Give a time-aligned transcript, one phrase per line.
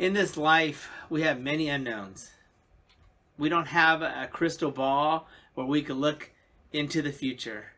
[0.00, 2.30] In this life, we have many unknowns.
[3.36, 6.30] We don't have a crystal ball where we can look
[6.72, 7.72] into the future.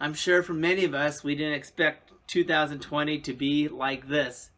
[0.00, 4.48] I'm sure for many of us, we didn't expect 2020 to be like this,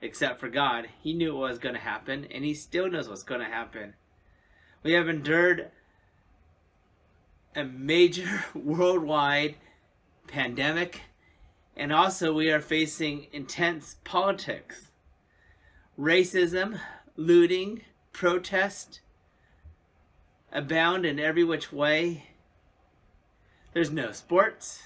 [0.00, 0.86] except for God.
[1.02, 3.94] He knew what was going to happen, and He still knows what's going to happen.
[4.84, 5.72] We have endured
[7.56, 9.56] a major worldwide
[10.28, 11.00] pandemic,
[11.76, 14.89] and also we are facing intense politics,
[16.00, 16.80] racism,
[17.14, 17.82] looting,
[18.12, 19.00] protest
[20.50, 22.30] abound in every which way.
[23.74, 24.82] There's no sports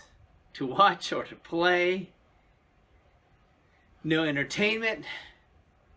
[0.55, 2.11] to watch or to play,
[4.03, 5.05] no entertainment,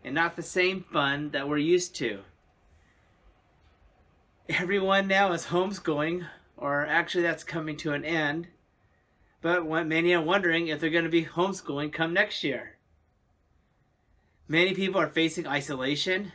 [0.04, 2.20] and not the same fun that we're used to.
[4.48, 6.26] Everyone now is homeschooling,
[6.56, 8.46] or actually, that's coming to an end.
[9.42, 12.77] But many are wondering if they're going to be homeschooling come next year.
[14.50, 16.32] Many people are facing isolation.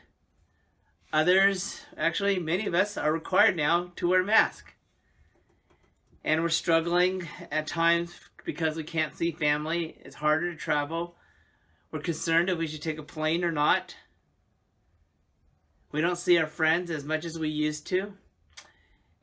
[1.11, 4.75] Others, actually, many of us are required now to wear a mask.
[6.23, 8.13] And we're struggling at times
[8.45, 9.97] because we can't see family.
[10.01, 11.15] It's harder to travel.
[11.89, 13.95] We're concerned if we should take a plane or not.
[15.91, 18.13] We don't see our friends as much as we used to.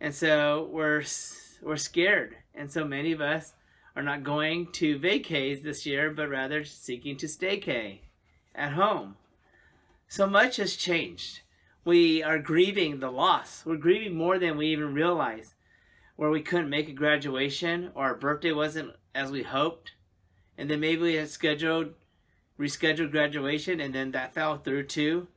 [0.00, 1.04] And so we're
[1.62, 2.34] we're scared.
[2.56, 3.52] And so many of us
[3.94, 8.00] are not going to vacays this year, but rather seeking to staycay
[8.54, 9.16] at home.
[10.08, 11.40] So much has changed.
[11.84, 13.64] We are grieving the loss.
[13.64, 15.54] We're grieving more than we even realize.
[16.16, 19.92] Where we couldn't make a graduation or our birthday wasn't as we hoped.
[20.58, 21.94] And then maybe we had scheduled,
[22.58, 25.28] rescheduled graduation and then that fell through too.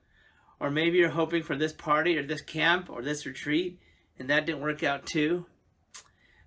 [0.59, 3.79] Or maybe you're hoping for this party or this camp or this retreat
[4.19, 5.45] and that didn't work out too.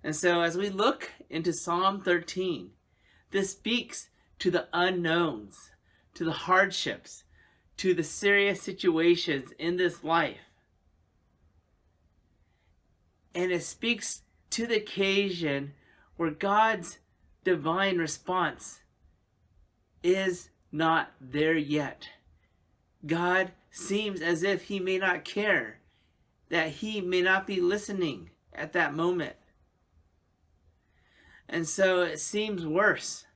[0.03, 2.71] And so as we look into Psalm 13,
[3.31, 4.09] this speaks
[4.39, 5.71] to the unknowns,
[6.17, 7.23] to the hardships,
[7.77, 10.39] to the serious situations in this life.
[13.35, 15.73] And it speaks to the occasion
[16.15, 16.97] where God's
[17.43, 18.79] divine response
[20.01, 22.09] is not there yet.
[23.05, 25.81] God seems as if he may not care,
[26.49, 29.35] that he may not be listening at that moment.
[31.47, 33.26] And so it seems worse.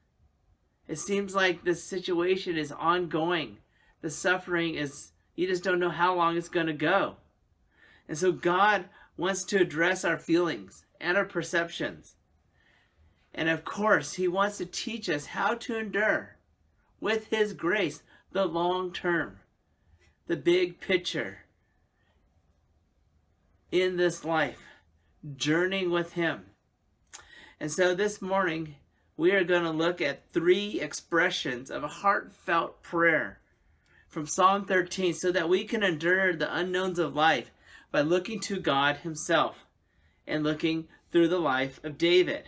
[0.88, 3.58] It seems like this situation is ongoing.
[4.02, 7.16] The suffering is, you just don't know how long it's going to go.
[8.08, 12.16] And so God wants to address our feelings and our perceptions.
[13.34, 16.38] And of course, He wants to teach us how to endure
[17.00, 19.40] with His grace the long term,
[20.28, 21.40] the big picture
[23.72, 24.62] in this life,
[25.36, 26.48] journeying with Him.
[27.60, 28.76] And so this morning,
[29.22, 33.40] we are going to look at three expressions of a heartfelt prayer
[34.08, 37.52] from Psalm 13 so that we can endure the unknowns of life
[37.92, 39.68] by looking to God Himself
[40.26, 42.46] and looking through the life of David.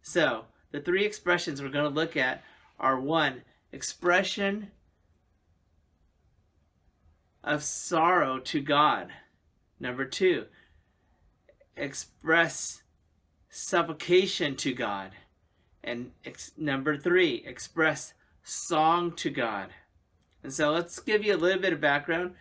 [0.00, 2.42] So, the three expressions we're going to look at
[2.80, 4.70] are one, expression
[7.44, 9.08] of sorrow to God.
[9.78, 10.46] Number two,
[11.76, 12.82] express
[13.50, 15.10] supplication to God.
[15.86, 19.68] And ex- number three, express song to God.
[20.42, 22.34] And so let's give you a little bit of background.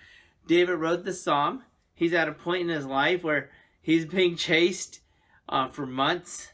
[0.47, 1.63] David wrote the psalm.
[1.93, 3.51] He's at a point in his life where
[3.81, 4.99] he's being chased
[5.47, 6.51] uh, for months,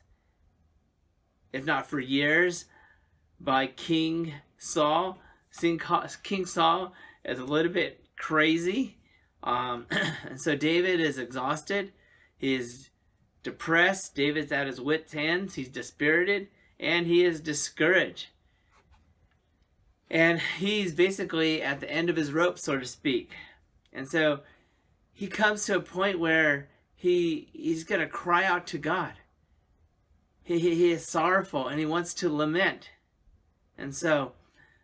[1.53, 2.66] if not for years,
[3.40, 5.18] by King Saul.
[6.24, 6.94] King Saul
[7.24, 8.97] is a little bit crazy.
[9.44, 9.88] Um,
[10.30, 11.94] and so David is exhausted.
[12.38, 12.90] He's
[13.44, 14.13] depressed.
[14.13, 15.56] David's at his wits' ends.
[15.56, 16.47] He's dispirited
[16.81, 18.28] and he is discouraged.
[20.09, 23.31] And he's basically at the end of his rope, so to speak.
[23.94, 24.40] And so
[25.14, 29.14] he comes to a point where he he's going to cry out to God.
[30.44, 32.90] He, he, he is sorrowful and he wants to lament.
[33.78, 34.34] And so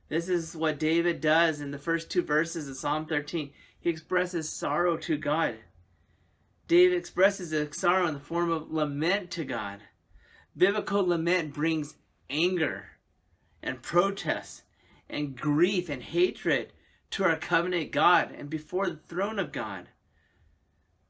[0.08, 3.52] this is what David does in the first two verses of Psalm 13.
[3.80, 5.56] He expresses sorrow to God.
[6.68, 9.82] David expresses a sorrow in the form of lament to God.
[10.58, 11.96] Biblical lament brings
[12.32, 12.86] anger
[13.62, 14.64] and protest
[15.08, 16.74] and grief and hatred
[17.12, 19.90] to our covenant God and before the throne of God.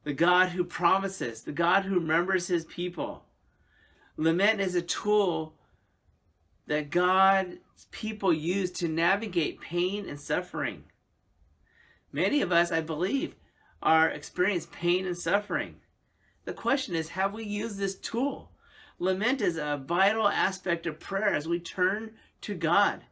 [0.04, 3.24] The God who promises, the God who remembers his people.
[4.16, 5.54] Lament is a tool
[6.66, 7.56] that God's
[7.90, 10.84] people use to navigate pain and suffering.
[12.12, 13.34] Many of us, I believe,
[13.82, 15.76] are experiencing pain and suffering.
[16.44, 18.50] The question is, have we used this tool?
[18.98, 23.02] Lament is a vital aspect of prayer as we turn to God,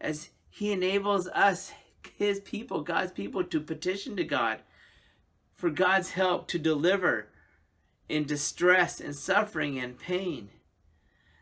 [0.00, 1.72] as He enables us
[2.16, 4.60] his people, God's people, to petition to God
[5.54, 7.28] for God's help to deliver
[8.08, 10.50] in distress and suffering and pain.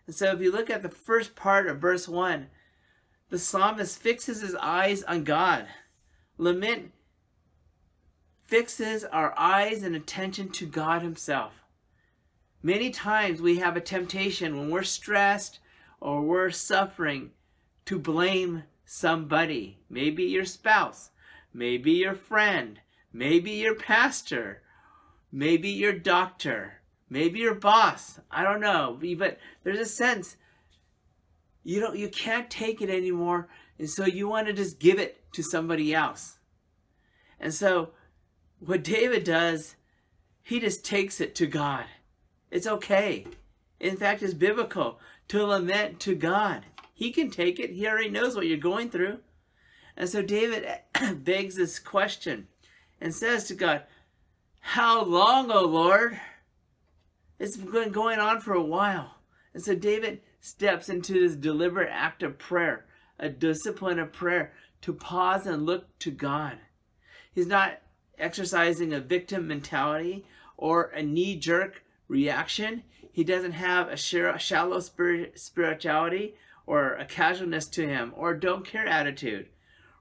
[0.06, 2.48] And so if you look at the first part of verse 1,
[3.30, 5.66] the psalmist fixes his eyes on God.
[6.38, 6.92] Lament
[8.44, 11.52] fixes our eyes and attention to God Himself.
[12.66, 15.58] Many times we have a temptation when we're stressed
[16.00, 17.32] or we're suffering
[17.84, 19.80] to blame somebody.
[19.90, 21.10] Maybe your spouse,
[21.52, 22.80] maybe your friend,
[23.12, 24.62] maybe your pastor,
[25.30, 26.80] maybe your doctor,
[27.10, 28.18] maybe your boss.
[28.30, 30.38] I don't know, but there's a sense
[31.64, 35.22] you don't you can't take it anymore and so you want to just give it
[35.34, 36.38] to somebody else.
[37.38, 37.90] And so
[38.58, 39.76] what David does,
[40.40, 41.84] he just takes it to God.
[42.54, 43.26] It's okay.
[43.80, 46.64] In fact, it's biblical to lament to God.
[46.94, 47.70] He can take it.
[47.70, 49.18] He already knows what you're going through.
[49.96, 50.64] And so David
[51.24, 52.46] begs this question
[53.00, 53.82] and says to God,
[54.60, 56.20] How long, O Lord?
[57.40, 59.16] It's been going on for a while.
[59.52, 62.86] And so David steps into this deliberate act of prayer,
[63.18, 64.52] a discipline of prayer,
[64.82, 66.58] to pause and look to God.
[67.32, 67.80] He's not
[68.16, 70.24] exercising a victim mentality
[70.56, 72.82] or a knee jerk reaction.
[73.12, 76.34] He doesn't have a shallow spirituality
[76.66, 79.48] or a casualness to him or don't care attitude.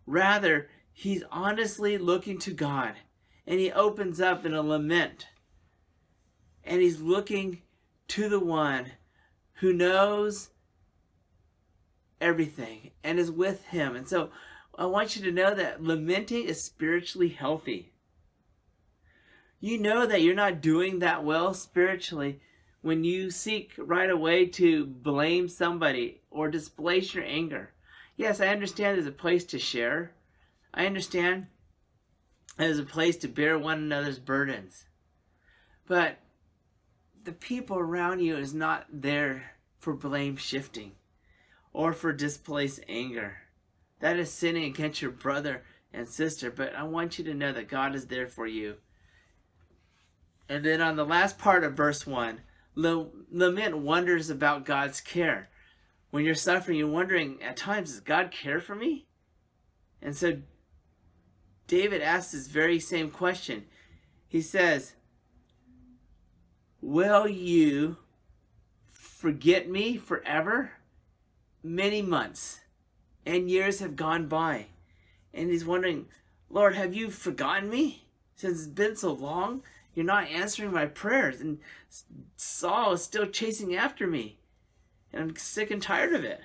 [0.06, 2.96] Rather, he's honestly looking to God
[3.46, 5.28] and he opens up in a lament
[6.64, 7.62] and he's looking
[8.10, 8.94] to the one
[9.56, 10.50] who knows
[12.20, 13.96] everything and is with him.
[13.96, 14.30] And so
[14.78, 17.93] I want you to know that lamenting is spiritually healthy
[19.64, 22.42] you know that you're not doing that well spiritually
[22.82, 27.72] when you seek right away to blame somebody or displace your anger.
[28.18, 30.12] Yes, I understand there's a place to share.
[30.74, 31.48] I understand
[32.58, 34.84] there's a place to bear one another's burdens.
[35.88, 36.18] But
[37.24, 40.92] the people around you is not there for blame shifting
[41.72, 43.38] or for displaced anger.
[44.02, 45.64] That is sinning against your brother
[45.94, 48.76] and sister, but I want you to know that God is there for you.
[50.50, 52.42] And then on the last part of verse 1,
[52.76, 55.50] lament wonders about God's care.
[56.12, 59.08] When you're suffering, you're wondering at times, does God care for me?
[60.02, 60.38] And so
[61.68, 63.66] David asks this very same question.
[64.28, 64.94] He says,
[66.82, 67.98] Will you
[68.92, 70.74] forget me forever?
[71.64, 72.60] Many months
[73.26, 74.68] and years have gone by.
[75.34, 76.08] And he's wondering,
[76.50, 79.64] Lord, have you forgotten me since it's been so long?
[79.94, 81.40] You're not answering my prayers.
[81.40, 81.60] And
[82.36, 84.40] Saul is still chasing after me.
[85.12, 86.42] And I'm sick and tired of it.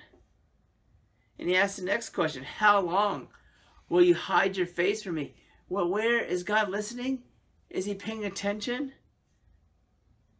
[1.39, 3.29] And he asks the next question How long
[3.87, 5.35] will you hide your face from me?
[5.67, 7.23] Well, where is God listening?
[7.69, 8.93] Is he paying attention?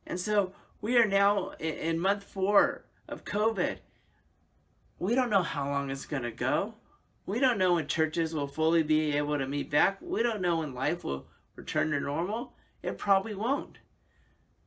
[0.06, 3.78] And so we are now in month four of COVID.
[4.98, 6.76] We don't know how long it's going to go.
[7.26, 10.00] We don't know when churches will fully be able to meet back.
[10.02, 12.54] We don't know when life will return to normal.
[12.82, 13.80] It probably won't.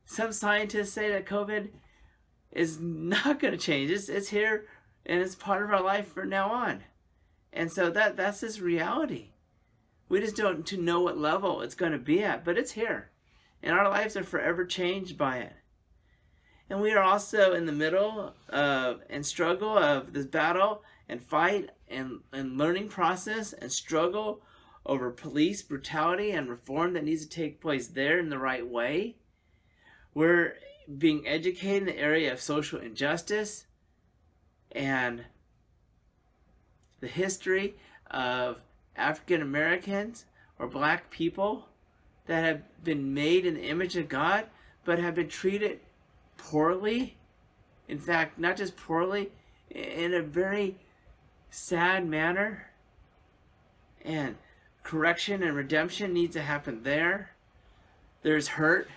[0.05, 1.69] Some scientists say that COVID
[2.51, 3.89] is not going to change.
[3.89, 4.67] It's, it's here
[5.05, 6.83] and it's part of our life from now on.
[7.51, 9.29] And so that that's this reality.
[10.09, 13.09] We just don't to know what level it's going to be at, but it's here.
[13.61, 15.53] And our lives are forever changed by it.
[16.69, 21.69] And we are also in the middle of and struggle of this battle and fight
[21.87, 24.41] and, and learning process and struggle
[24.85, 29.15] over police brutality and reform that needs to take place there in the right way.
[30.13, 30.55] We're
[30.97, 33.65] being educated in the area of social injustice
[34.71, 35.25] and
[36.99, 37.75] the history
[38.11, 38.61] of
[38.95, 40.25] African Americans
[40.59, 41.67] or black people
[42.27, 44.47] that have been made in the image of God
[44.85, 45.79] but have been treated
[46.37, 47.17] poorly.
[47.87, 49.31] In fact, not just poorly,
[49.69, 50.77] in a very
[51.49, 52.69] sad manner.
[54.03, 54.35] And
[54.83, 57.31] correction and redemption needs to happen there.
[58.21, 58.89] There's hurt.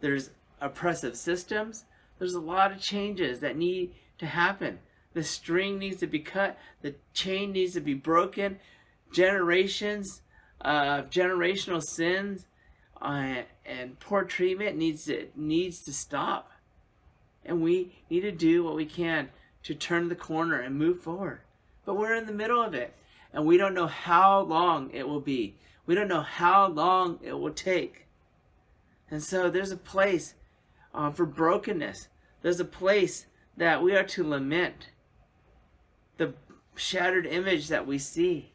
[0.00, 0.30] There's
[0.60, 1.84] oppressive systems.
[2.18, 4.80] There's a lot of changes that need to happen.
[5.14, 6.58] The string needs to be cut.
[6.82, 8.58] The chain needs to be broken.
[9.12, 10.20] Generations
[10.60, 12.46] of generational sins
[13.00, 16.50] uh, and poor treatment needs to needs to stop.
[17.44, 19.30] And we need to do what we can
[19.62, 21.40] to turn the corner and move forward.
[21.86, 22.94] But we're in the middle of it
[23.32, 25.56] and we don't know how long it will be.
[25.86, 28.06] We don't know how long it will take.
[29.10, 30.34] And so there's a place
[30.94, 32.08] uh, for brokenness.
[32.42, 34.90] There's a place that we are to lament
[36.18, 36.34] the
[36.76, 38.52] shattered image that we see.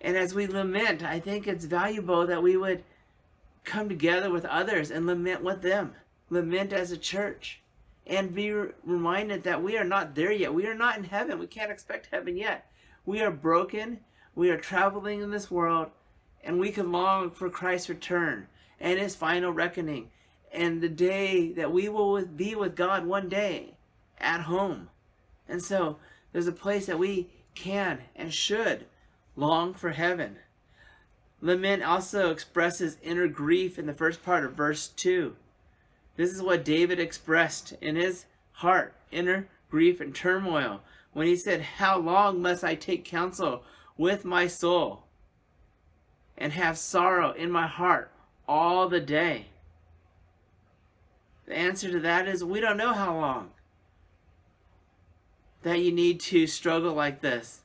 [0.00, 2.84] And as we lament, I think it's valuable that we would
[3.64, 5.94] come together with others and lament with them.
[6.28, 7.60] Lament as a church.
[8.06, 8.52] And be
[8.84, 10.54] reminded that we are not there yet.
[10.54, 11.38] We are not in heaven.
[11.38, 12.66] We can't expect heaven yet.
[13.04, 14.00] We are broken.
[14.34, 15.90] We are traveling in this world.
[16.42, 20.10] And we can long for Christ's return and his final reckoning.
[20.52, 23.74] And the day that we will be with God one day
[24.18, 24.88] at home.
[25.48, 25.98] And so
[26.32, 28.86] there's a place that we can and should
[29.36, 30.36] long for heaven.
[31.40, 35.36] Lament also expresses inner grief in the first part of verse 2.
[36.16, 41.60] This is what David expressed in his heart, inner grief and turmoil, when he said,
[41.62, 43.62] How long must I take counsel
[43.96, 45.04] with my soul
[46.36, 48.10] and have sorrow in my heart
[48.48, 49.46] all the day?
[51.46, 53.50] The answer to that is we don't know how long
[55.62, 57.62] that you need to struggle like this.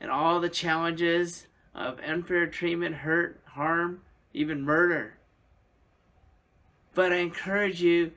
[0.00, 4.02] And all the challenges of unfair treatment, hurt, harm,
[4.34, 5.14] even murder.
[6.94, 8.12] But I encourage you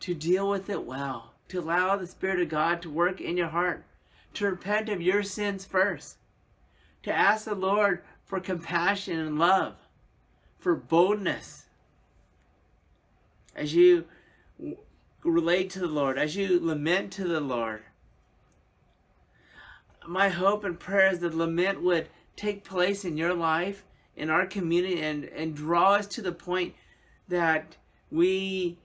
[0.00, 3.48] to deal with it well, to allow the Spirit of God to work in your
[3.48, 3.84] heart,
[4.34, 6.16] to repent of your sins first,
[7.02, 9.76] to ask the Lord for compassion and love,
[10.58, 11.66] for boldness.
[13.54, 14.06] As you
[15.22, 17.82] relate to the Lord, as you lament to the Lord.
[20.06, 23.84] My hope and prayer is that lament would take place in your life,
[24.16, 26.74] in our community, and, and draw us to the point
[27.28, 27.76] that
[28.10, 28.78] we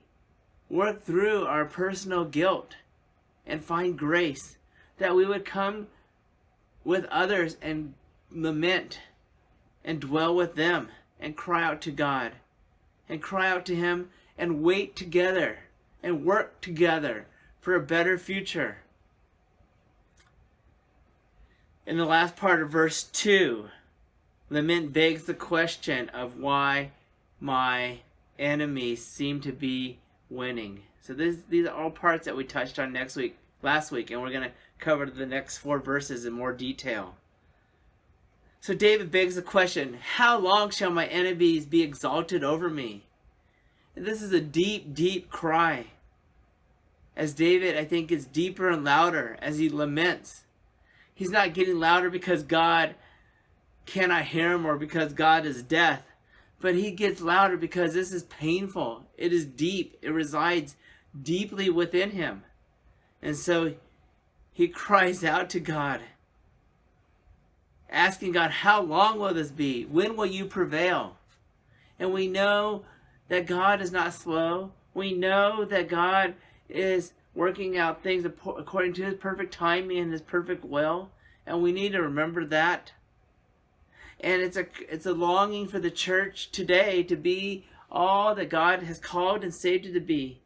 [0.70, 2.76] work through our personal guilt
[3.44, 4.56] and find grace.
[4.98, 5.88] That we would come
[6.84, 7.94] with others and
[8.30, 9.00] lament
[9.84, 12.32] and dwell with them and cry out to God
[13.08, 15.58] and cry out to Him and wait together
[16.02, 17.26] and work together
[17.60, 18.78] for a better future.
[21.86, 23.68] In the last part of verse 2,
[24.48, 26.92] lament begs the question of why
[27.40, 28.00] my
[28.38, 29.98] enemies seem to be
[30.30, 30.82] winning.
[31.00, 34.22] So this, these are all parts that we touched on next week, last week, and
[34.22, 37.16] we're going to cover the next four verses in more detail.
[38.60, 43.04] So David begs the question, how long shall my enemies be exalted over me?
[43.94, 45.86] This is a deep, deep cry.
[47.16, 50.44] As David, I think, is deeper and louder as he laments.
[51.14, 52.94] He's not getting louder because God
[53.84, 56.02] cannot hear him or because God is deaf,
[56.60, 59.04] but he gets louder because this is painful.
[59.16, 59.96] It is deep.
[60.02, 60.76] It resides
[61.20, 62.42] deeply within him.
[63.22, 63.74] And so
[64.52, 66.00] he cries out to God,
[67.88, 69.84] asking God, How long will this be?
[69.84, 71.16] When will you prevail?
[71.98, 72.84] And we know
[73.28, 74.72] that God is not slow.
[74.94, 76.34] We know that God
[76.68, 81.10] is working out things according to his perfect timing and his perfect will.
[81.46, 82.92] And we need to remember that.
[84.22, 88.82] And it's a it's a longing for the church today to be all that God
[88.82, 90.40] has called and saved it to be.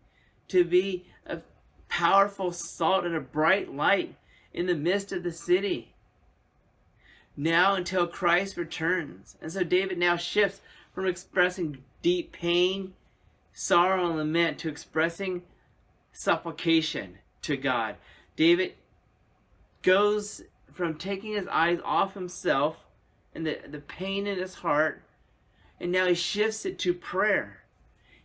[0.48, 1.40] To be a
[1.88, 4.14] powerful salt and a bright light
[4.52, 5.94] in the midst of the city.
[7.36, 9.36] Now until Christ returns.
[9.42, 10.60] And so David now shifts
[10.94, 12.94] from expressing deep pain,
[13.52, 15.42] sorrow, and lament to expressing
[16.12, 17.96] supplication to God.
[18.36, 18.74] David
[19.82, 22.83] goes from taking his eyes off himself
[23.34, 25.02] and the, the pain in his heart,
[25.80, 27.64] and now he shifts it to prayer.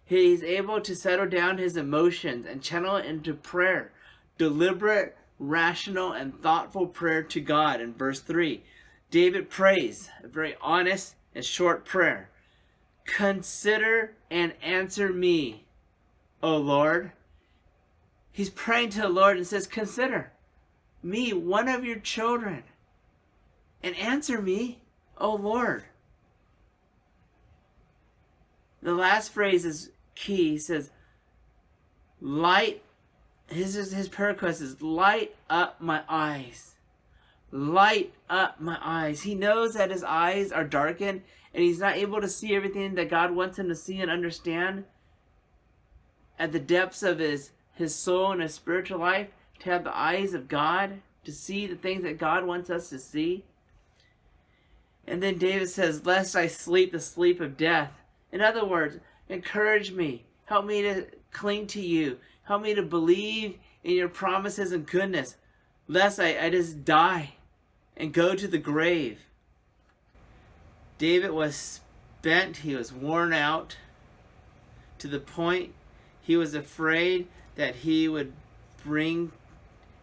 [0.06, 3.92] He's able to settle down his emotions and channel it into prayer.
[4.38, 7.80] Deliberate, rational, and thoughtful prayer to God.
[7.82, 8.64] In verse 3,
[9.12, 12.30] David prays a very honest and short prayer.
[13.06, 15.66] Consider and answer me,
[16.42, 17.12] O Lord.
[18.32, 20.32] He's praying to the Lord and says, Consider
[21.02, 22.64] me, one of your children,
[23.82, 24.79] and answer me,
[25.20, 25.84] O Lord.
[28.82, 30.52] The last phrase is key.
[30.52, 30.92] He says,
[32.22, 32.82] Light,
[33.48, 36.76] his, his prayer request is, Light up my eyes.
[37.52, 39.24] Light up my eyes.
[39.24, 41.22] He knows that his eyes are darkened
[41.54, 44.86] and he's not able to see everything that God wants him to see and understand
[46.38, 49.28] at the depths of his, his soul and his spiritual life,
[49.60, 53.00] to have the eyes of God, to see the things that God wants us to
[53.00, 53.44] see.
[55.10, 57.92] And then David says, Lest I sleep the sleep of death.
[58.32, 60.26] In other words, encourage me.
[60.46, 62.20] Help me to cling to you.
[62.44, 65.36] Help me to believe in your promises and goodness.
[65.88, 67.34] Lest I, I just die
[67.98, 69.22] and go to the grave.
[71.00, 73.78] David was spent, he was worn out
[75.00, 75.74] to the point
[76.22, 78.34] he was afraid that he would
[78.84, 79.32] bring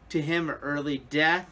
[0.08, 1.46] to him early death.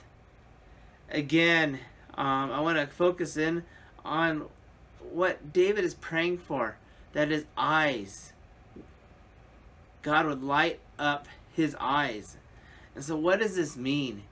[1.08, 1.78] Again,
[2.16, 3.64] um, I want to focus in
[4.04, 4.47] on
[5.00, 6.76] what David is praying for
[7.12, 8.33] that his eyes,
[10.02, 12.37] God would light up his eyes.
[12.94, 14.25] And so, what does this mean?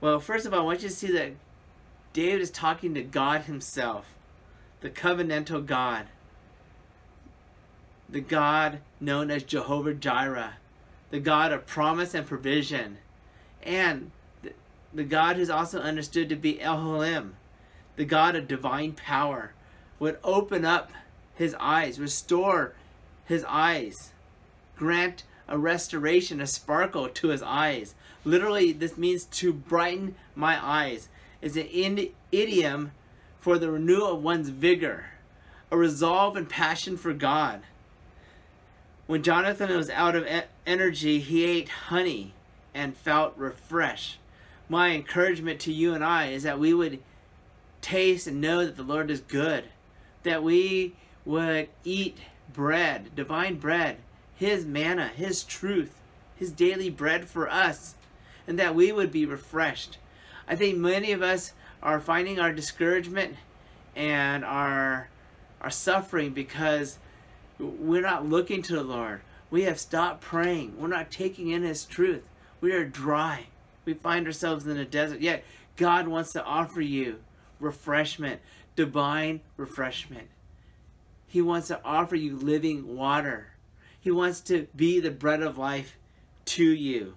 [0.00, 1.32] Well, first of all, I want you to see that
[2.12, 4.14] David is talking to God himself,
[4.80, 6.06] the covenantal God,
[8.08, 10.54] the God known as Jehovah Jireh,
[11.10, 12.98] the God of promise and provision,
[13.62, 14.10] and
[14.94, 17.34] the God who's also understood to be Elohim,
[17.96, 19.52] the God of divine power,
[19.98, 20.92] would open up
[21.34, 22.74] his eyes, restore
[23.24, 24.12] his eyes,
[24.76, 27.94] grant a restoration, a sparkle to his eyes.
[28.24, 31.08] Literally, this means to brighten my eyes.
[31.42, 31.68] Is an
[32.32, 32.92] idiom
[33.38, 35.06] for the renewal of one's vigor,
[35.70, 37.60] a resolve and passion for God.
[39.06, 40.26] When Jonathan was out of
[40.66, 42.32] energy, he ate honey
[42.72, 44.18] and felt refreshed
[44.68, 47.00] my encouragement to you and I is that we would
[47.80, 49.64] taste and know that the Lord is good,
[50.22, 50.94] that we
[51.24, 52.18] would eat
[52.52, 53.98] bread, divine bread,
[54.34, 56.00] His manna, His truth,
[56.36, 57.94] His daily bread for us,
[58.46, 59.98] and that we would be refreshed.
[60.48, 61.52] I think many of us
[61.82, 63.36] are finding our discouragement
[63.94, 65.08] and our
[65.60, 66.98] our suffering because
[67.58, 69.22] we're not looking to the Lord.
[69.50, 70.78] We have stopped praying.
[70.78, 72.28] We're not taking in His truth.
[72.60, 73.46] We are dry
[73.84, 75.20] we find ourselves in a desert.
[75.20, 75.44] Yet
[75.76, 77.20] God wants to offer you
[77.60, 78.40] refreshment,
[78.76, 80.28] divine refreshment.
[81.26, 83.48] He wants to offer you living water.
[84.00, 85.96] He wants to be the bread of life
[86.46, 87.14] to you.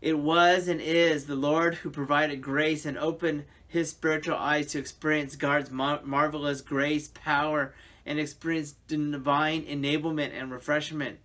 [0.00, 4.78] It was and is the Lord who provided grace and opened his spiritual eyes to
[4.78, 7.74] experience God's mar- marvelous grace, power,
[8.06, 11.18] and experience divine enablement and refreshment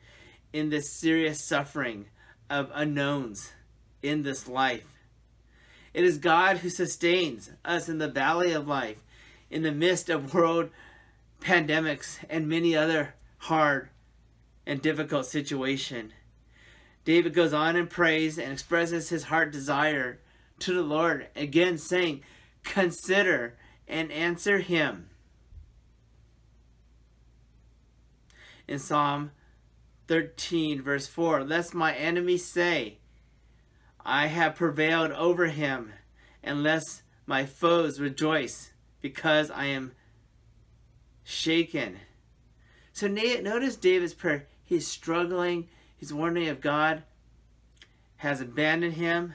[0.52, 2.06] in this serious suffering
[2.50, 3.54] of unknowns
[4.02, 4.94] in this life.
[5.94, 9.02] It is God who sustains us in the valley of life,
[9.50, 10.70] in the midst of world
[11.40, 13.90] pandemics and many other hard
[14.66, 16.12] and difficult situations.
[17.04, 20.20] David goes on and prays and expresses his heart desire
[20.60, 22.24] to the Lord, again saying,
[22.64, 23.56] Consider
[23.88, 25.10] and answer him.
[28.68, 29.32] In Psalm
[30.08, 32.98] 13, verse 4 Lest my enemies say,
[34.06, 35.94] I have prevailed over him,
[36.44, 39.94] and lest my foes rejoice because I am
[41.24, 41.98] shaken.
[42.94, 44.48] So notice David's prayer.
[44.64, 45.68] He's struggling.
[45.98, 47.04] He's wondering if God
[48.18, 49.34] has abandoned him.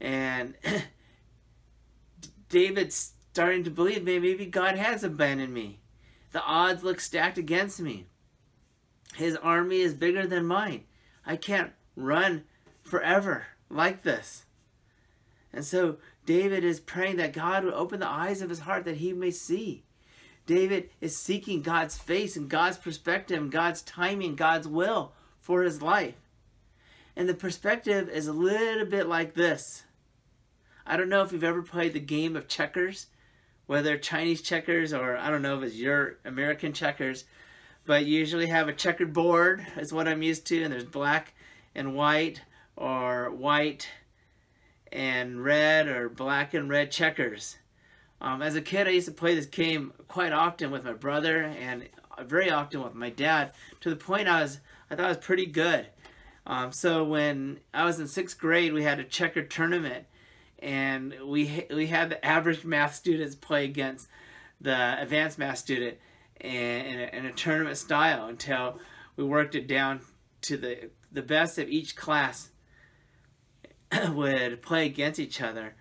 [0.00, 0.54] And
[2.48, 5.80] David's starting to believe maybe God has abandoned me.
[6.32, 8.06] The odds look stacked against me.
[9.14, 10.84] His army is bigger than mine.
[11.26, 12.44] I can't run
[12.82, 14.44] forever like this.
[15.52, 18.96] And so David is praying that God would open the eyes of his heart that
[18.96, 19.84] he may see.
[20.46, 25.80] David is seeking God's face and God's perspective and God's timing, God's will for his
[25.80, 26.16] life.
[27.16, 29.84] And the perspective is a little bit like this.
[30.86, 33.06] I don't know if you've ever played the game of checkers,
[33.66, 37.24] whether Chinese checkers or I don't know if it's your American checkers,
[37.86, 41.34] but you usually have a checkered board is what I'm used to and there's black
[41.74, 42.42] and white
[42.76, 43.88] or white
[44.90, 47.58] and red or black and red checkers.
[48.20, 51.42] Um, as a kid I used to play this game quite often with my brother
[51.42, 51.88] and
[52.22, 55.46] very often with my dad to the point I was I thought I was pretty
[55.46, 55.86] good.
[56.46, 60.06] Um, so when I was in sixth grade we had a checker tournament
[60.58, 64.08] and we we had the average math students play against
[64.60, 65.98] the advanced math student
[66.40, 68.78] in a, in a tournament style until
[69.16, 70.00] we worked it down
[70.42, 72.50] to the the best of each class
[74.10, 75.74] would play against each other.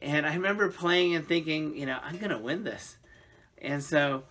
[0.00, 2.96] And I remember playing and thinking, you know, I'm going to win this.
[3.60, 4.22] And so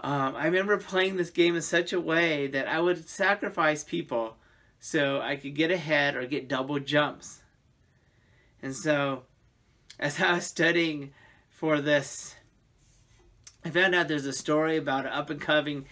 [0.00, 4.36] um, I remember playing this game in such a way that I would sacrifice people
[4.78, 7.40] so I could get ahead or get double jumps.
[8.62, 9.22] And so
[9.98, 11.12] as I was studying
[11.48, 12.36] for this
[13.68, 15.84] I found out there's a story about an up and coming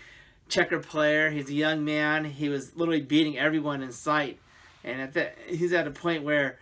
[0.48, 1.28] checker player.
[1.28, 2.24] He's a young man.
[2.24, 4.38] He was literally beating everyone in sight,
[4.82, 6.58] and at he's at a point where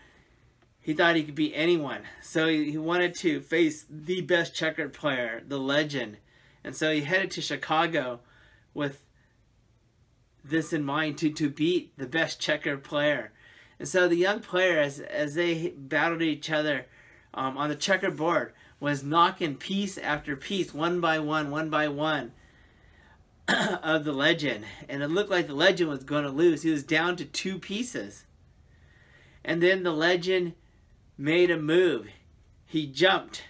[0.80, 2.00] he thought he could beat anyone.
[2.20, 6.16] So he, he wanted to face the best checker player, the legend,
[6.64, 8.18] and so he headed to Chicago
[8.74, 9.06] with
[10.44, 13.30] this in mind to to beat the best checker player.
[13.78, 16.86] And so the young player, as as they battled each other
[17.32, 22.32] um, on the checkerboard, was knocking piece after piece, one by one, one by one,
[23.48, 24.64] of the legend.
[24.88, 26.62] And it looked like the legend was going to lose.
[26.62, 28.24] He was down to two pieces.
[29.44, 30.54] And then the legend
[31.16, 32.08] made a move.
[32.66, 33.44] He jumped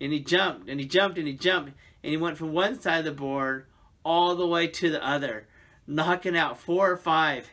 [0.00, 3.00] and he jumped and he jumped and he jumped and he went from one side
[3.00, 3.66] of the board
[4.04, 5.46] all the way to the other,
[5.86, 7.50] knocking out four or five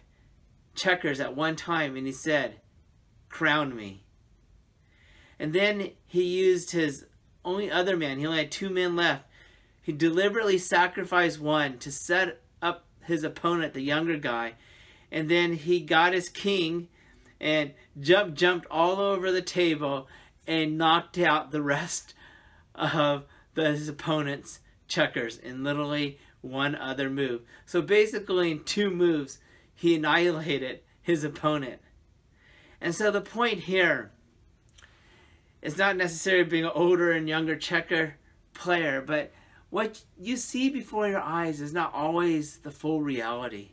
[0.73, 1.95] checkers at one time.
[1.95, 2.61] And he said,
[3.29, 4.03] Crown me.
[5.39, 7.05] And then he used his
[7.45, 9.23] only other man, he only had two men left.
[9.81, 14.55] He deliberately sacrificed one to set up his opponent, the younger guy.
[15.11, 16.89] And then he got his king
[17.39, 20.07] and jumped jumped all over the table
[20.45, 22.13] and knocked out the rest
[22.75, 27.41] of the, his opponent's checkers in literally one other move.
[27.65, 29.39] So basically in two moves
[29.73, 31.81] he annihilated his opponent.
[32.81, 34.11] And so the point here
[35.61, 38.15] is not necessarily being an older and younger checker
[38.53, 39.31] player, but
[39.69, 43.71] what you see before your eyes is not always the full reality.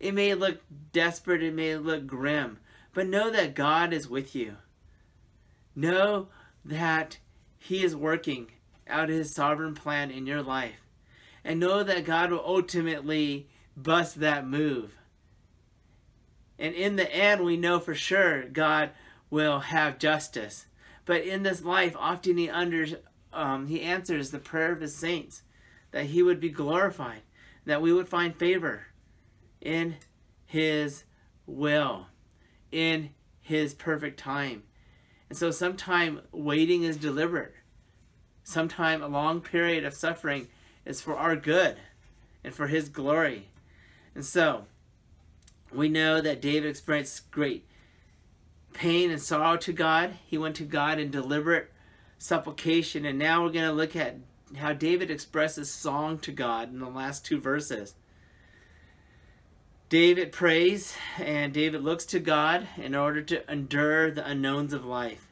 [0.00, 0.60] It may look
[0.92, 2.58] desperate, it may look grim,
[2.92, 4.56] but know that God is with you.
[5.74, 6.28] Know
[6.64, 7.18] that
[7.58, 8.50] He is working
[8.88, 10.80] out His sovereign plan in your life.
[11.44, 14.96] And know that God will ultimately bust that move.
[16.58, 18.90] And in the end, we know for sure God
[19.30, 20.66] will have justice.
[21.04, 22.86] But in this life, often He under,
[23.32, 25.42] um, He answers the prayer of His saints
[25.90, 27.22] that He would be glorified,
[27.64, 28.86] that we would find favor
[29.60, 29.96] in
[30.46, 31.04] His
[31.46, 32.06] will,
[32.72, 33.10] in
[33.40, 34.64] His perfect time.
[35.28, 37.54] And so, sometime waiting is deliberate.
[38.42, 40.48] Sometime a long period of suffering
[40.84, 41.76] is for our good
[42.42, 43.48] and for His glory.
[44.14, 44.66] And so,
[45.72, 47.66] we know that David experienced great
[48.74, 50.14] pain and sorrow to God.
[50.26, 51.70] He went to God in deliberate
[52.18, 53.06] supplication.
[53.06, 54.16] And now we're going to look at
[54.56, 57.94] how David expresses song to God in the last two verses.
[59.88, 65.28] David prays and David looks to God in order to endure the unknowns of life.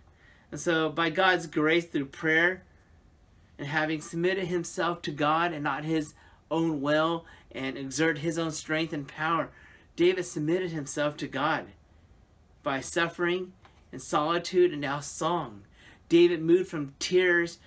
[0.50, 2.62] And so, by God's grace through prayer
[3.58, 6.14] and having submitted himself to God and not his
[6.50, 9.50] own will and exert his own strength and power,
[9.96, 11.68] David submitted himself to God
[12.62, 13.52] by suffering
[13.90, 15.62] and solitude and now song.
[16.08, 17.58] David moved from tears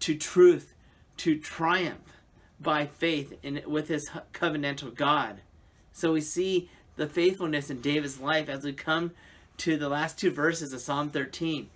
[0.00, 0.74] to truth
[1.18, 2.18] to triumph
[2.60, 5.40] by faith in with his covenantal God.
[5.92, 9.12] So we see the faithfulness in David's life as we come
[9.58, 11.70] to the last two verses of Psalm 13.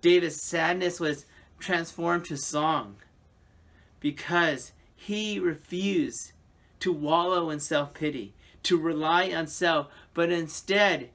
[0.00, 1.26] David's sadness was
[1.58, 2.96] transformed to song
[4.00, 6.32] because he refused
[6.80, 11.10] to wallow in self pity, to rely on self, but instead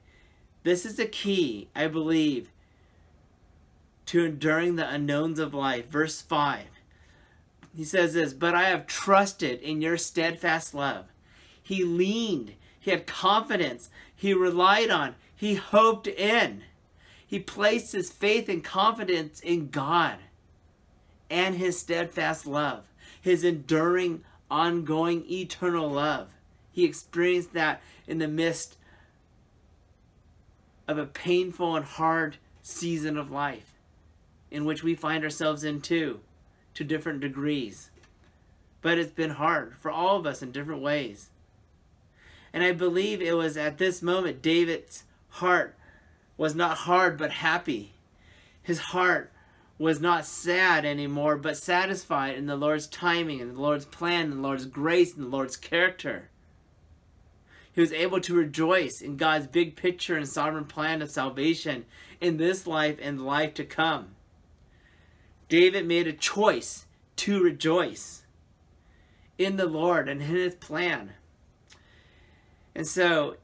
[0.62, 2.50] this is the key, I believe,
[4.06, 5.88] to enduring the unknowns of life.
[5.88, 6.66] Verse 5.
[7.74, 11.06] He says this, But I have trusted in your steadfast love.
[11.62, 16.64] He leaned, he had confidence, he relied on, he hoped in.
[17.26, 20.18] He placed his faith and confidence in God
[21.30, 22.84] and his steadfast love,
[23.18, 26.28] his enduring, ongoing, eternal love.
[26.70, 28.76] He experienced that in the midst
[30.88, 33.72] of a painful and hard season of life
[34.52, 36.20] in which we find ourselves in too,
[36.74, 37.90] to different degrees.
[38.82, 41.30] But it's been hard for all of us in different ways.
[42.52, 45.74] And I believe it was at this moment David's heart
[46.36, 47.94] was not hard but happy.
[48.62, 49.32] His heart
[49.78, 54.32] was not sad anymore but satisfied in the Lord's timing and the Lord's plan and
[54.34, 56.28] the Lord's grace and the Lord's character.
[57.74, 61.86] He was able to rejoice in God's big picture and sovereign plan of salvation
[62.20, 64.14] in this life and the life to come.
[65.48, 68.24] David made a choice to rejoice
[69.38, 71.12] in the Lord and in his plan.
[72.74, 73.36] And so,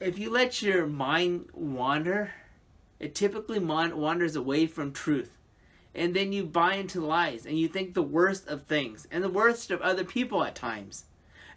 [0.00, 2.32] if you let your mind wander,
[3.00, 5.36] it typically wanders away from truth.
[5.94, 9.28] And then you buy into lies and you think the worst of things and the
[9.28, 11.04] worst of other people at times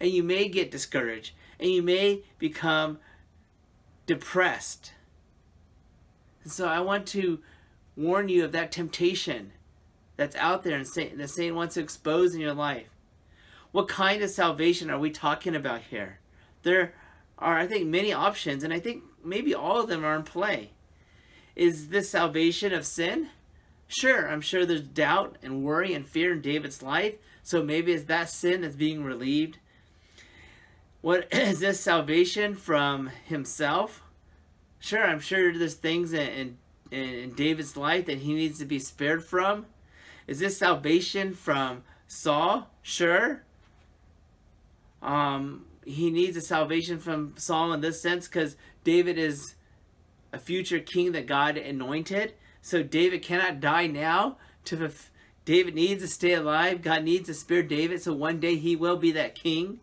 [0.02, 2.98] and you may get discouraged and you may become
[4.08, 4.94] depressed.
[6.44, 7.40] And so I want to
[7.96, 9.52] warn you of that temptation
[10.18, 12.88] that's out there and that Satan wants to expose in your life.
[13.72, 16.20] What kind of salvation are we talking about here?
[16.64, 16.96] There
[17.38, 20.72] are, I think, many options, and I think maybe all of them are in play.
[21.56, 23.30] Is this salvation of sin?
[23.88, 28.06] Sure, I'm sure there's doubt and worry and fear in David's life, so maybe it's
[28.06, 29.60] that sin that's being relieved.
[31.02, 34.04] What is this salvation from himself?
[34.80, 36.58] Sure, I'm sure there's things in,
[36.92, 39.66] in, in David's life that he needs to be spared from.
[40.28, 42.70] Is this salvation from Saul?
[42.82, 43.44] Sure.
[45.02, 49.56] Um, he needs a salvation from Saul in this sense because David is
[50.32, 52.34] a future king that God anointed.
[52.62, 54.38] So David cannot die now.
[54.66, 55.12] To f-
[55.44, 56.84] David needs to stay alive.
[56.84, 59.80] God needs to spare David, so one day he will be that king.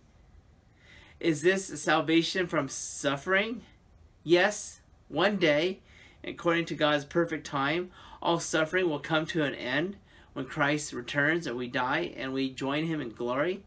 [1.20, 3.62] Is this salvation from suffering?
[4.22, 5.80] Yes, one day,
[6.22, 7.90] according to God's perfect time,
[8.22, 9.96] all suffering will come to an end
[10.32, 13.64] when Christ returns and we die and we join him in glory.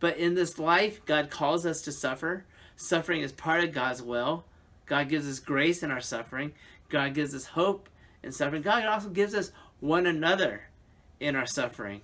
[0.00, 2.44] But in this life, God calls us to suffer.
[2.74, 4.44] Suffering is part of God's will.
[4.86, 6.52] God gives us grace in our suffering.
[6.88, 7.88] God gives us hope
[8.22, 8.62] in suffering.
[8.62, 10.62] God also gives us one another
[11.20, 12.00] in our suffering.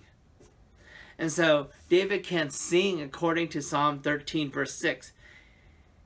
[1.18, 5.12] And so David can sing according to Psalm 13, verse 6.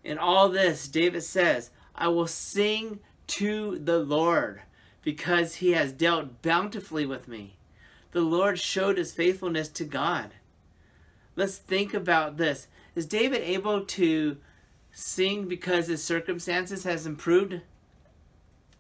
[0.05, 4.63] In all this, David says, I will sing to the Lord
[5.03, 7.57] because he has dealt bountifully with me.
[8.13, 10.35] The Lord showed his faithfulness to God.
[11.37, 12.69] Let's think about this.
[12.95, 14.37] Is David able to
[14.93, 17.61] sing because his circumstances has improved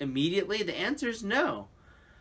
[0.00, 0.62] immediately?
[0.62, 1.68] The answer is no.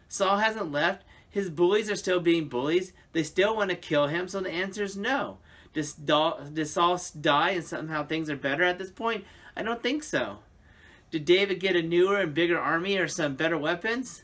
[0.08, 1.04] Saul hasn't left.
[1.30, 2.94] His bullies are still being bullies.
[3.14, 5.38] They still want to kill him, so the answer is no.
[5.74, 9.26] Does, does Saul die and somehow things are better at this point?
[9.56, 10.40] I don't think so.
[11.12, 14.24] Did David get a newer and bigger army or some better weapons?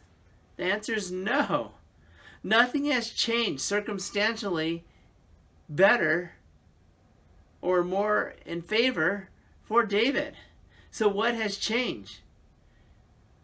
[0.57, 1.71] The answer is no.
[2.43, 4.83] Nothing has changed circumstantially
[5.67, 6.33] better
[7.61, 9.29] or more in favor
[9.63, 10.35] for David.
[10.91, 12.19] So what has changed?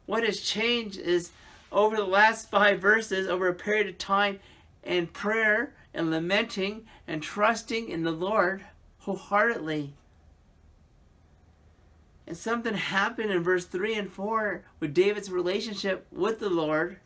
[0.06, 1.32] What has changed is
[1.72, 4.40] over the last five verses, over a period of time,
[4.84, 8.66] and prayer and lamenting and trusting in the Lord
[9.00, 9.94] wholeheartedly.
[12.28, 16.98] And something happened in verse 3 and 4 with David's relationship with the Lord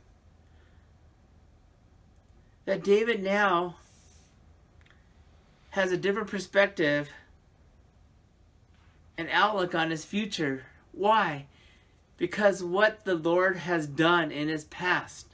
[2.66, 3.78] that David now
[5.72, 7.10] has a different perspective
[9.18, 10.66] and outlook on his future.
[10.92, 11.46] Why?
[12.18, 15.28] Because what the Lord has done in his past.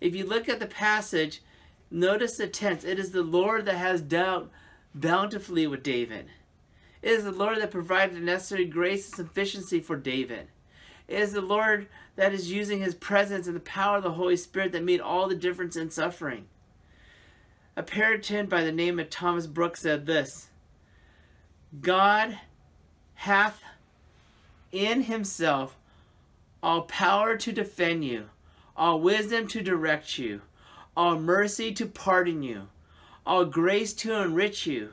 [0.00, 1.42] If you look at the passage,
[1.90, 2.84] notice the tense.
[2.84, 4.50] It is the Lord that has dealt
[4.94, 6.26] bountifully with David.
[7.02, 10.48] It is the Lord that provided the necessary grace and sufficiency for David.
[11.06, 14.36] It is the Lord that is using his presence and the power of the Holy
[14.36, 16.46] Spirit that made all the difference in suffering.
[17.76, 20.48] A Puritan by the name of Thomas Brooks said this
[21.80, 22.38] God
[23.14, 23.62] hath
[24.72, 25.76] in himself
[26.66, 28.28] all power to defend you,
[28.76, 30.42] all wisdom to direct you,
[30.96, 32.66] all mercy to pardon you,
[33.24, 34.90] all grace to enrich you,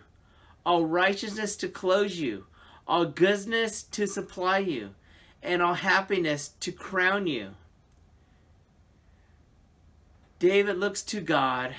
[0.64, 2.46] all righteousness to close you,
[2.88, 4.94] all goodness to supply you,
[5.42, 7.56] and all happiness to crown you.
[10.38, 11.74] David looks to God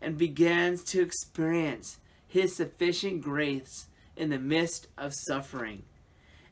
[0.00, 5.84] and begins to experience his sufficient grace in the midst of suffering.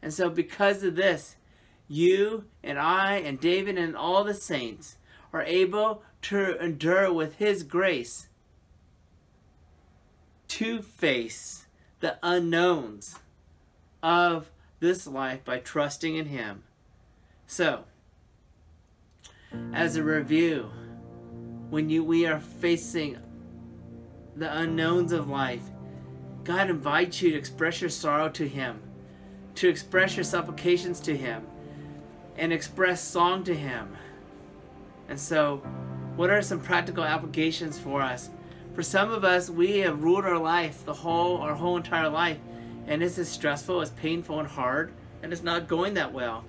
[0.00, 1.34] And so, because of this,
[1.90, 4.96] you and I and David and all the saints
[5.32, 8.28] are able to endure with his grace
[10.46, 11.66] to face
[11.98, 13.18] the unknowns
[14.04, 16.62] of this life by trusting in him.
[17.48, 17.84] So,
[19.72, 20.70] as a review,
[21.70, 23.18] when you we are facing
[24.36, 25.64] the unknowns of life,
[26.44, 28.80] God invites you to express your sorrow to Him,
[29.56, 31.46] to express your supplications to Him,
[32.40, 33.94] and express song to Him.
[35.08, 35.58] And so,
[36.16, 38.30] what are some practical applications for us?
[38.74, 42.38] For some of us, we have ruled our life, the whole, our whole entire life,
[42.86, 46.44] and this is stressful, it's painful and hard, and it's not going that well.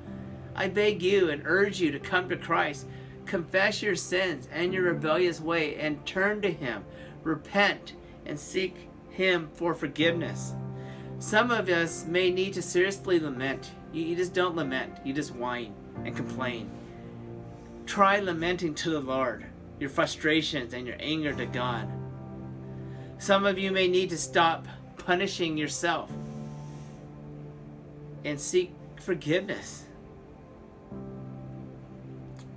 [0.55, 2.87] I beg you and urge you to come to Christ,
[3.25, 6.85] confess your sins and your rebellious way, and turn to Him
[7.23, 7.93] repent,
[8.25, 10.53] and seek Him for forgiveness.
[11.19, 13.71] Some of us may need to seriously lament.
[13.91, 16.69] You, you just don't lament, you just whine and complain.
[17.85, 19.45] Try lamenting to the Lord
[19.79, 21.89] your frustrations and your anger to God.
[23.17, 26.11] Some of you may need to stop punishing yourself
[28.23, 29.85] and seek forgiveness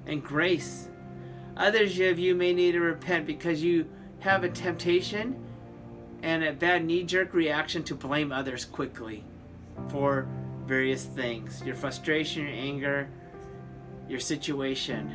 [0.06, 0.88] and grace.
[1.56, 3.88] Others of you may need to repent because you
[4.20, 5.42] have a temptation
[6.22, 9.24] and a bad knee jerk reaction to blame others quickly
[9.88, 10.26] for
[10.66, 13.08] various things your frustration, your anger,
[14.08, 15.10] your situation.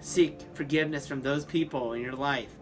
[0.00, 2.54] Seek forgiveness from those people in your life.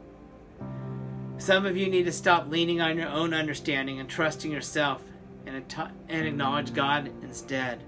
[1.38, 5.03] Some of you need to stop leaning on your own understanding and trusting yourself
[5.47, 5.64] and,
[6.09, 7.81] and acknowledge God instead.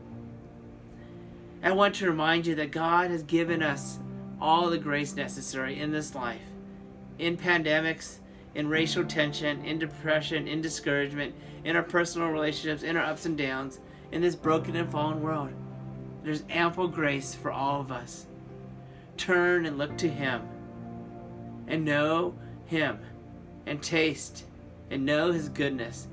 [1.63, 3.99] I want to remind you that God has given us
[4.41, 6.41] all the grace necessary in this life
[7.19, 8.17] in pandemics,
[8.55, 13.37] in racial tension, in depression, in discouragement, in our personal relationships, in our ups and
[13.37, 13.79] downs,
[14.11, 15.53] in this broken and fallen world.
[16.23, 18.27] There's ample grace for all of us.
[19.17, 20.43] Turn and look to Him
[21.67, 22.35] and know
[22.67, 22.99] Him
[23.67, 24.45] and taste
[24.91, 26.09] and know His goodness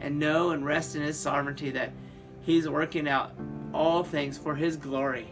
[0.00, 1.92] and know and rest in His sovereignty that
[2.40, 3.32] He's working out
[3.72, 5.28] all things for His glory.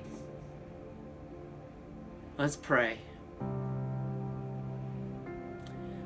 [2.39, 2.99] Let's pray.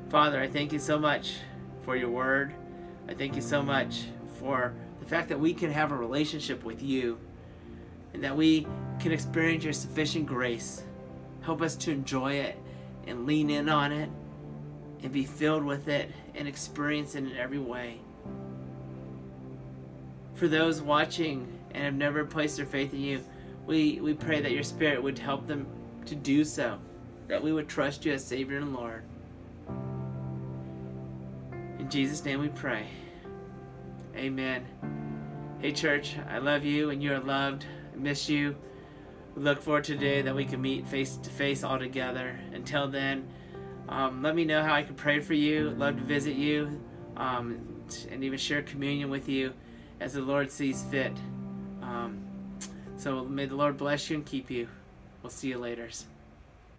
[0.09, 1.35] Father, I thank you so much
[1.81, 2.53] for your word.
[3.07, 4.05] I thank you so much
[4.39, 7.19] for the fact that we can have a relationship with you
[8.15, 8.65] and that we
[9.01, 10.83] can experience your sufficient grace.
[11.41, 12.57] Help us to enjoy it
[13.07, 14.09] and lean in on it
[15.03, 17.99] and be filled with it and experience it in every way.
[20.35, 23.19] For those watching and have never placed their faith in you,
[23.65, 25.67] we, we pray that your Spirit would help them
[26.05, 26.79] to do so,
[27.27, 29.03] that we would trust you as Savior and Lord.
[31.79, 32.87] In Jesus' name we pray.
[34.15, 34.65] Amen.
[35.59, 37.65] Hey, church, I love you and you are loved.
[37.97, 38.55] Miss you.
[39.35, 42.39] We look forward to today that we can meet face to face all together.
[42.53, 43.27] Until then,
[43.89, 45.71] um, let me know how I can pray for you.
[45.71, 46.81] Love to visit you
[47.17, 49.53] um, and even share communion with you
[49.99, 51.13] as the Lord sees fit.
[51.81, 52.25] Um,
[52.97, 54.67] so may the Lord bless you and keep you.
[55.21, 55.89] We'll see you later.